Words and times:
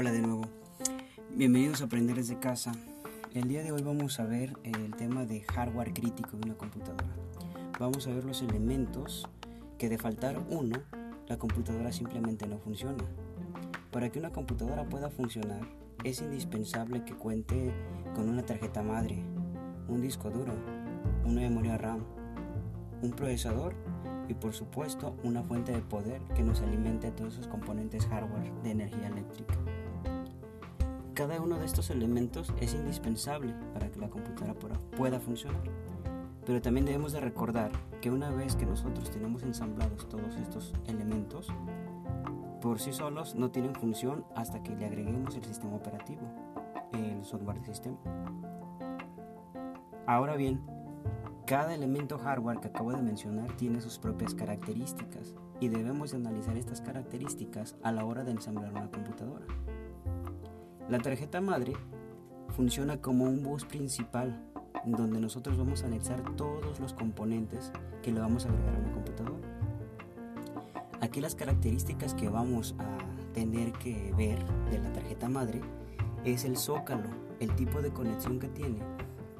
Hola 0.00 0.12
de 0.12 0.22
nuevo. 0.22 0.48
Bienvenidos 1.36 1.82
a 1.82 1.84
Aprender 1.84 2.16
desde 2.16 2.38
casa. 2.38 2.72
El 3.34 3.48
día 3.48 3.62
de 3.62 3.70
hoy 3.70 3.82
vamos 3.82 4.18
a 4.18 4.24
ver 4.24 4.56
el 4.62 4.96
tema 4.96 5.26
de 5.26 5.42
hardware 5.42 5.92
crítico 5.92 6.38
de 6.38 6.46
una 6.46 6.56
computadora. 6.56 7.04
Vamos 7.78 8.06
a 8.06 8.14
ver 8.14 8.24
los 8.24 8.40
elementos 8.40 9.28
que 9.76 9.90
de 9.90 9.98
faltar 9.98 10.42
uno, 10.48 10.78
la 11.28 11.36
computadora 11.36 11.92
simplemente 11.92 12.46
no 12.46 12.56
funciona. 12.56 13.04
Para 13.92 14.08
que 14.08 14.18
una 14.18 14.32
computadora 14.32 14.88
pueda 14.88 15.10
funcionar, 15.10 15.68
es 16.02 16.22
indispensable 16.22 17.04
que 17.04 17.12
cuente 17.12 17.70
con 18.14 18.26
una 18.26 18.46
tarjeta 18.46 18.82
madre, 18.82 19.22
un 19.86 20.00
disco 20.00 20.30
duro, 20.30 20.54
una 21.26 21.42
memoria 21.42 21.76
RAM, 21.76 22.02
un 23.02 23.10
procesador 23.10 23.74
y 24.28 24.32
por 24.32 24.54
supuesto 24.54 25.14
una 25.24 25.42
fuente 25.42 25.72
de 25.72 25.82
poder 25.82 26.22
que 26.34 26.42
nos 26.42 26.62
alimente 26.62 27.10
todos 27.10 27.34
esos 27.34 27.48
componentes 27.48 28.06
hardware 28.06 28.50
de 28.62 28.70
energía 28.70 29.08
eléctrica. 29.08 29.58
Cada 31.20 31.38
uno 31.38 31.58
de 31.58 31.66
estos 31.66 31.90
elementos 31.90 32.50
es 32.62 32.72
indispensable 32.72 33.52
para 33.74 33.90
que 33.90 34.00
la 34.00 34.08
computadora 34.08 34.80
pueda 34.96 35.20
funcionar. 35.20 35.60
Pero 36.46 36.62
también 36.62 36.86
debemos 36.86 37.12
de 37.12 37.20
recordar 37.20 37.70
que 38.00 38.10
una 38.10 38.30
vez 38.30 38.56
que 38.56 38.64
nosotros 38.64 39.10
tenemos 39.10 39.42
ensamblados 39.42 40.08
todos 40.08 40.34
estos 40.36 40.72
elementos, 40.86 41.48
por 42.62 42.80
sí 42.80 42.94
solos 42.94 43.34
no 43.34 43.50
tienen 43.50 43.74
función 43.74 44.24
hasta 44.34 44.62
que 44.62 44.74
le 44.74 44.86
agreguemos 44.86 45.36
el 45.36 45.44
sistema 45.44 45.76
operativo, 45.76 46.22
el 46.94 47.22
software 47.22 47.60
de 47.60 47.66
sistema. 47.66 47.98
Ahora 50.06 50.36
bien, 50.36 50.62
cada 51.46 51.74
elemento 51.74 52.16
hardware 52.16 52.60
que 52.60 52.68
acabo 52.68 52.92
de 52.92 53.02
mencionar 53.02 53.54
tiene 53.58 53.82
sus 53.82 53.98
propias 53.98 54.34
características 54.34 55.34
y 55.60 55.68
debemos 55.68 56.14
analizar 56.14 56.56
estas 56.56 56.80
características 56.80 57.76
a 57.82 57.92
la 57.92 58.06
hora 58.06 58.24
de 58.24 58.30
ensamblar 58.30 58.72
una 58.72 58.90
computadora. 58.90 59.44
La 60.90 60.98
tarjeta 60.98 61.40
madre 61.40 61.72
funciona 62.48 63.00
como 63.00 63.24
un 63.24 63.42
bus 63.42 63.64
principal 63.64 64.42
donde 64.84 65.20
nosotros 65.20 65.56
vamos 65.56 65.82
a 65.84 65.86
anexar 65.86 66.20
todos 66.34 66.80
los 66.80 66.92
componentes 66.94 67.70
que 68.02 68.10
le 68.10 68.18
vamos 68.18 68.44
a 68.44 68.48
agregar 68.48 68.74
a 68.74 68.78
una 68.78 68.92
computadora. 68.92 69.48
Aquí 71.00 71.20
las 71.20 71.36
características 71.36 72.14
que 72.14 72.28
vamos 72.28 72.74
a 72.78 72.98
tener 73.32 73.72
que 73.72 74.12
ver 74.16 74.44
de 74.70 74.80
la 74.80 74.92
tarjeta 74.92 75.28
madre 75.28 75.60
es 76.24 76.44
el 76.44 76.56
zócalo, 76.56 77.08
el 77.38 77.54
tipo 77.54 77.80
de 77.80 77.92
conexión 77.92 78.40
que 78.40 78.48
tiene 78.48 78.80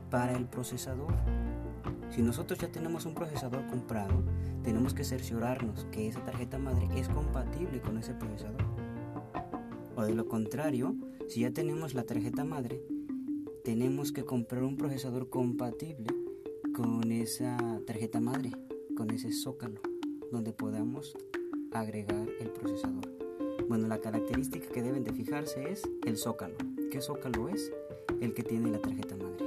para 0.09 0.37
el 0.37 0.47
procesador 0.47 1.15
si 2.11 2.23
nosotros 2.23 2.59
ya 2.59 2.69
tenemos 2.69 3.06
un 3.06 3.15
procesador 3.15 3.65
comprado, 3.69 4.23
tenemos 4.65 4.95
que 4.95 5.05
cerciorarnos 5.05 5.87
que 5.93 6.09
esa 6.09 6.25
tarjeta 6.25 6.59
madre 6.59 6.89
es 6.97 7.09
compatible 7.09 7.81
con 7.81 7.98
ese 7.98 8.15
procesador. 8.15 8.80
O 10.01 10.03
de 10.03 10.15
lo 10.15 10.27
contrario, 10.27 10.97
si 11.29 11.41
ya 11.41 11.51
tenemos 11.51 11.93
la 11.93 12.05
tarjeta 12.05 12.43
madre, 12.43 12.83
tenemos 13.65 14.12
que 14.12 14.25
comprar 14.25 14.62
un 14.62 14.79
procesador 14.79 15.29
compatible 15.29 16.09
con 16.75 17.12
esa 17.12 17.59
tarjeta 17.87 18.19
madre, 18.19 18.51
con 18.97 19.11
ese 19.11 19.31
zócalo, 19.31 19.78
donde 20.33 20.55
podamos 20.55 21.15
agregar 21.73 22.27
el 22.41 22.48
procesador. 22.48 23.11
Bueno, 23.69 23.89
la 23.89 24.01
característica 24.01 24.69
que 24.71 24.83
deben 24.83 25.05
de 25.05 25.12
fijarse 25.12 25.71
es 25.71 25.83
el 26.06 26.17
zócalo. 26.17 26.56
¿Qué 26.91 27.03
zócalo 27.03 27.51
es? 27.51 27.71
El 28.23 28.33
que 28.33 28.43
tiene 28.43 28.71
la 28.71 28.81
tarjeta 28.81 29.17
madre. 29.17 29.45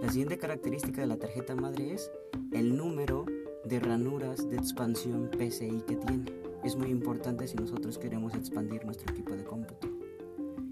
La 0.00 0.08
siguiente 0.08 0.38
característica 0.38 1.00
de 1.00 1.08
la 1.08 1.16
tarjeta 1.16 1.56
madre 1.56 1.94
es 1.94 2.12
el 2.52 2.76
número 2.76 3.26
de 3.64 3.80
ranuras 3.80 4.48
de 4.48 4.56
expansión 4.56 5.32
PCI 5.36 5.82
que 5.84 5.96
tiene. 5.96 6.53
Es 6.64 6.76
muy 6.76 6.88
importante 6.88 7.46
si 7.46 7.56
nosotros 7.56 7.98
queremos 7.98 8.34
expandir 8.34 8.84
nuestro 8.84 9.12
equipo 9.12 9.34
de 9.36 9.44
cómputo. 9.44 9.88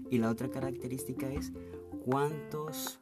Y 0.09 0.17
la 0.17 0.29
otra 0.29 0.49
característica 0.49 1.31
es 1.31 1.51
cuántos 2.05 2.99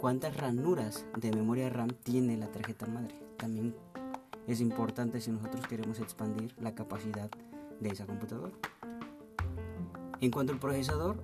cuántas 0.00 0.36
ranuras 0.36 1.04
de 1.18 1.30
memoria 1.30 1.68
RAM 1.68 1.90
tiene 1.90 2.36
la 2.36 2.50
tarjeta 2.50 2.86
madre. 2.86 3.14
También 3.36 3.74
es 4.46 4.60
importante 4.60 5.20
si 5.20 5.30
nosotros 5.30 5.66
queremos 5.66 6.00
expandir 6.00 6.54
la 6.58 6.74
capacidad 6.74 7.30
de 7.80 7.88
esa 7.90 8.06
computadora. 8.06 8.54
En 10.20 10.30
cuanto 10.30 10.52
al 10.52 10.58
procesador, 10.58 11.22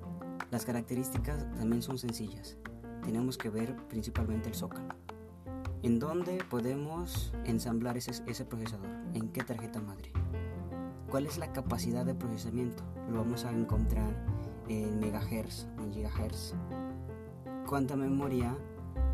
las 0.50 0.66
características 0.66 1.50
también 1.56 1.82
son 1.82 1.98
sencillas 1.98 2.58
tenemos 3.06 3.38
que 3.38 3.48
ver 3.48 3.76
principalmente 3.88 4.48
el 4.48 4.54
zócalo. 4.54 4.88
¿En 5.82 6.00
dónde 6.00 6.42
podemos 6.50 7.32
ensamblar 7.44 7.96
ese, 7.96 8.10
ese 8.26 8.44
procesador? 8.44 9.05
¿En 9.16 9.30
qué 9.30 9.42
tarjeta 9.42 9.80
madre? 9.80 10.12
¿Cuál 11.10 11.24
es 11.24 11.38
la 11.38 11.50
capacidad 11.50 12.04
de 12.04 12.14
procesamiento? 12.14 12.82
Lo 13.10 13.20
vamos 13.20 13.46
a 13.46 13.50
encontrar 13.50 14.14
en 14.68 15.00
megahertz, 15.00 15.66
en 15.78 15.90
gigahertz. 15.90 16.52
¿Cuánta 17.66 17.96
memoria 17.96 18.54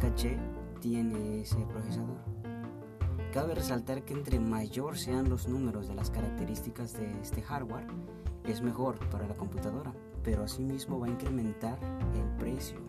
caché 0.01 0.37
tiene 0.81 1.43
ese 1.43 1.65
procesador? 1.67 2.19
Cabe 3.33 3.55
resaltar 3.55 4.05
que 4.05 4.15
entre 4.15 4.41
mayor 4.41 4.99
sean 4.99 5.31
los 5.31 5.47
números 5.47 5.87
de 5.87 5.95
las 5.95 6.11
características 6.11 6.95
de 6.95 7.21
este 7.21 7.41
hardware, 7.41 7.87
es 8.45 8.61
mejor 8.61 8.99
para 9.09 9.29
la 9.29 9.37
computadora, 9.37 9.95
pero 10.25 10.43
asimismo 10.43 10.99
va 10.99 11.07
a 11.07 11.11
incrementar 11.11 11.79
el 12.17 12.39
precio 12.41 12.81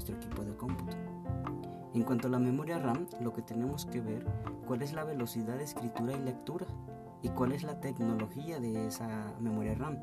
nuestro 0.00 0.16
equipo 0.16 0.42
de 0.42 0.56
cómputo. 0.56 0.96
En 1.92 2.04
cuanto 2.04 2.28
a 2.28 2.30
la 2.30 2.38
memoria 2.38 2.78
RAM, 2.78 3.08
lo 3.20 3.32
que 3.32 3.42
tenemos 3.42 3.84
que 3.84 4.00
ver 4.00 4.24
cuál 4.66 4.82
es 4.82 4.92
la 4.92 5.02
velocidad 5.02 5.56
de 5.56 5.64
escritura 5.64 6.12
y 6.12 6.20
lectura 6.20 6.66
y 7.22 7.30
cuál 7.30 7.52
es 7.52 7.64
la 7.64 7.80
tecnología 7.80 8.60
de 8.60 8.86
esa 8.86 9.34
memoria 9.40 9.74
RAM. 9.74 9.98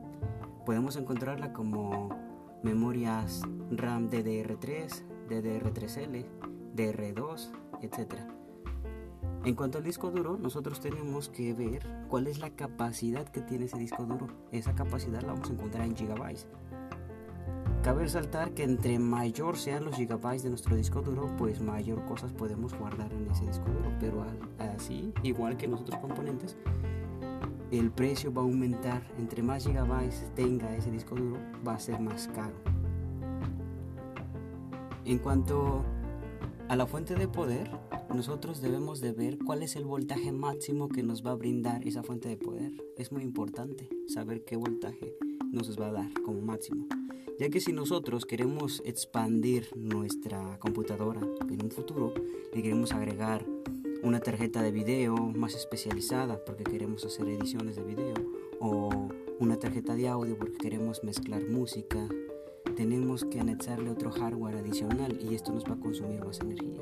Podemos 0.65 0.97
encontrarla 0.97 1.53
como 1.53 2.09
memorias 2.61 3.41
RAM 3.71 4.09
DDR3, 4.09 5.03
DDR3L, 5.29 6.25
DR2, 6.75 7.51
etc. 7.81 8.15
En 9.45 9.55
cuanto 9.55 9.77
al 9.77 9.85
disco 9.85 10.11
duro, 10.11 10.37
nosotros 10.37 10.81
tenemos 10.81 11.29
que 11.29 11.53
ver 11.53 11.87
cuál 12.09 12.27
es 12.27 12.39
la 12.39 12.49
capacidad 12.49 13.25
que 13.29 13.39
tiene 13.39 13.65
ese 13.65 13.77
disco 13.77 14.03
duro. 14.03 14.27
Esa 14.51 14.75
capacidad 14.75 15.21
la 15.21 15.33
vamos 15.33 15.49
a 15.49 15.53
encontrar 15.53 15.85
en 15.85 15.95
gigabytes. 15.95 16.47
Cabe 17.87 18.03
resaltar 18.03 18.53
que 18.53 18.63
entre 18.63 18.99
mayor 18.99 19.55
sean 19.55 19.85
los 19.85 19.95
gigabytes 19.95 20.43
de 20.43 20.49
nuestro 20.49 20.75
disco 20.75 21.01
duro, 21.01 21.33
pues 21.37 21.61
mayor 21.61 22.03
cosas 22.03 22.33
podemos 22.33 22.77
guardar 22.77 23.13
en 23.13 23.31
ese 23.31 23.45
disco 23.45 23.63
duro. 23.63 23.89
Pero 23.97 24.25
así, 24.75 25.13
igual 25.23 25.55
que 25.55 25.67
en 25.67 25.71
los 25.71 25.79
otros 25.79 25.97
componentes, 26.01 26.57
el 27.71 27.89
precio 27.89 28.33
va 28.33 28.41
a 28.41 28.43
aumentar. 28.43 29.09
Entre 29.17 29.41
más 29.41 29.65
gigabytes 29.65 30.29
tenga 30.35 30.75
ese 30.75 30.91
disco 30.91 31.15
duro, 31.15 31.37
va 31.65 31.75
a 31.75 31.79
ser 31.79 32.01
más 32.01 32.27
caro. 32.27 32.55
En 35.05 35.19
cuanto 35.19 35.85
a 36.67 36.75
la 36.75 36.87
fuente 36.87 37.15
de 37.15 37.29
poder, 37.29 37.71
nosotros 38.13 38.59
debemos 38.59 38.99
de 38.99 39.13
ver 39.13 39.37
cuál 39.37 39.63
es 39.63 39.77
el 39.77 39.85
voltaje 39.85 40.33
máximo 40.33 40.89
que 40.89 41.03
nos 41.03 41.25
va 41.25 41.31
a 41.31 41.35
brindar 41.35 41.87
esa 41.87 42.03
fuente 42.03 42.27
de 42.27 42.35
poder. 42.35 42.73
Es 42.97 43.13
muy 43.13 43.23
importante 43.23 43.87
saber 44.09 44.43
qué 44.43 44.57
voltaje 44.57 45.15
nos 45.52 45.80
va 45.80 45.88
a 45.88 45.91
dar 45.91 46.13
como 46.24 46.41
máximo 46.41 46.88
ya 47.40 47.50
que 47.50 47.59
si 47.59 47.72
nosotros 47.72 48.25
queremos 48.25 48.81
expandir 48.85 49.69
nuestra 49.75 50.58
computadora 50.59 51.22
en 51.22 51.63
un 51.63 51.72
futuro, 51.72 52.13
le 52.53 52.62
queremos 52.63 52.91
agregar 52.94 53.46
una 54.02 54.19
tarjeta 54.19 54.62
de 54.62 54.72
video 54.72 55.16
más 55.16 55.53
especializada 55.56 56.44
porque 56.44 56.63
queremos 56.63 57.06
hacer 57.06 57.28
ediciones 57.28 57.75
de 57.75 57.84
video 57.84 58.16
o 58.59 59.09
una 59.40 59.58
tarjeta 59.58 59.96
de 59.96 60.08
audio 60.08 60.38
porque 60.38 60.58
queremos 60.58 61.03
mezclar 61.03 61.44
música, 61.47 62.08
tenemos 62.75 63.24
que 63.24 63.40
anexarle 63.40 63.91
otro 63.91 64.12
hardware 64.12 64.56
adicional 64.56 65.19
y 65.22 65.35
esto 65.35 65.52
nos 65.52 65.64
va 65.66 65.74
a 65.74 65.79
consumir 65.79 66.25
más 66.25 66.40
energía. 66.40 66.81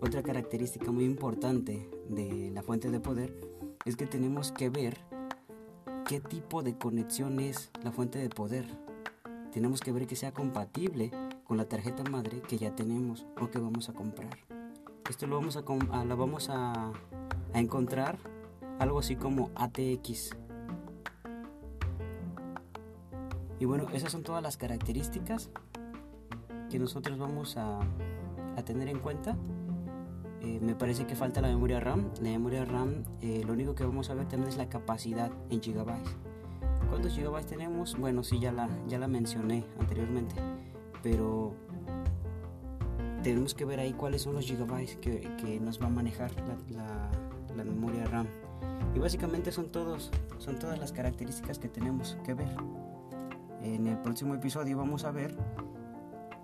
Otra 0.00 0.22
característica 0.22 0.90
muy 0.90 1.04
importante 1.04 1.88
de 2.08 2.50
la 2.52 2.62
fuente 2.62 2.90
de 2.90 3.00
poder 3.00 3.38
es 3.84 3.96
que 3.96 4.06
tenemos 4.06 4.50
que 4.50 4.70
ver 4.70 4.98
qué 6.12 6.20
tipo 6.20 6.62
de 6.62 6.76
conexión 6.76 7.40
es 7.40 7.70
la 7.82 7.90
fuente 7.90 8.18
de 8.18 8.28
poder 8.28 8.66
tenemos 9.50 9.80
que 9.80 9.92
ver 9.92 10.06
que 10.06 10.14
sea 10.14 10.30
compatible 10.30 11.10
con 11.44 11.56
la 11.56 11.64
tarjeta 11.64 12.04
madre 12.04 12.42
que 12.42 12.58
ya 12.58 12.76
tenemos 12.76 13.24
o 13.40 13.50
que 13.50 13.58
vamos 13.58 13.88
a 13.88 13.94
comprar. 13.94 14.36
Esto 15.08 15.26
lo 15.26 15.36
vamos 15.36 15.56
a, 15.56 15.62
lo 16.04 16.16
vamos 16.18 16.50
a, 16.50 16.92
a 17.54 17.58
encontrar 17.58 18.18
algo 18.78 18.98
así 18.98 19.16
como 19.16 19.50
ATX. 19.54 20.36
Y 23.58 23.64
bueno, 23.64 23.86
esas 23.94 24.12
son 24.12 24.22
todas 24.22 24.42
las 24.42 24.58
características 24.58 25.48
que 26.68 26.78
nosotros 26.78 27.18
vamos 27.18 27.56
a, 27.56 27.80
a 28.56 28.62
tener 28.66 28.88
en 28.88 28.98
cuenta. 28.98 29.34
Eh, 30.44 30.58
me 30.60 30.74
parece 30.74 31.06
que 31.06 31.14
falta 31.14 31.40
la 31.40 31.48
memoria 31.48 31.78
RAM. 31.78 32.10
La 32.20 32.30
memoria 32.30 32.64
RAM, 32.64 33.04
eh, 33.20 33.42
lo 33.46 33.52
único 33.52 33.74
que 33.74 33.84
vamos 33.84 34.10
a 34.10 34.14
ver 34.14 34.26
también 34.26 34.48
es 34.48 34.56
la 34.56 34.68
capacidad 34.68 35.30
en 35.50 35.60
gigabytes. 35.60 36.16
¿Cuántos 36.88 37.14
gigabytes 37.14 37.46
tenemos? 37.46 37.96
Bueno, 37.96 38.24
sí, 38.24 38.40
ya 38.40 38.50
la, 38.50 38.68
ya 38.88 38.98
la 38.98 39.06
mencioné 39.06 39.64
anteriormente, 39.78 40.34
pero 41.02 41.54
tenemos 43.22 43.54
que 43.54 43.64
ver 43.64 43.78
ahí 43.78 43.92
cuáles 43.92 44.22
son 44.22 44.34
los 44.34 44.44
gigabytes 44.44 44.96
que, 44.96 45.20
que 45.36 45.60
nos 45.60 45.80
va 45.80 45.86
a 45.86 45.90
manejar 45.90 46.32
la, 46.70 47.10
la, 47.56 47.64
memoria 47.64 48.04
RAM. 48.06 48.26
Y 48.94 48.98
básicamente 48.98 49.52
son 49.52 49.70
todos, 49.70 50.10
son 50.38 50.58
todas 50.58 50.78
las 50.78 50.92
características 50.92 51.58
que 51.58 51.68
tenemos 51.68 52.18
que 52.24 52.34
ver. 52.34 52.54
En 53.62 53.86
el 53.86 53.96
próximo 53.98 54.34
episodio 54.34 54.76
vamos 54.76 55.04
a 55.04 55.12
ver 55.12 55.36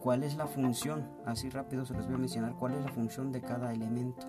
cuál 0.00 0.22
es 0.22 0.36
la 0.36 0.46
función, 0.46 1.08
así 1.26 1.48
rápido 1.50 1.84
se 1.84 1.94
les 1.94 2.06
voy 2.06 2.14
a 2.14 2.18
mencionar 2.18 2.54
cuál 2.54 2.74
es 2.74 2.80
la 2.82 2.88
función 2.88 3.32
de 3.32 3.40
cada 3.40 3.72
elemento. 3.72 4.26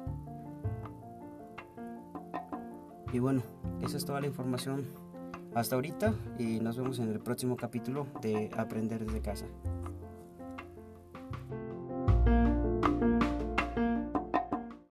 Y 3.12 3.20
bueno, 3.20 3.42
esa 3.82 3.98
es 3.98 4.06
toda 4.06 4.22
la 4.22 4.28
información 4.28 4.86
hasta 5.56 5.76
ahorita 5.76 6.14
y 6.38 6.60
nos 6.60 6.78
vemos 6.78 7.00
en 7.00 7.10
el 7.10 7.20
próximo 7.20 7.56
capítulo 7.56 8.08
de 8.22 8.52
Aprender 8.56 9.04
desde 9.06 9.22
casa. 9.22 9.46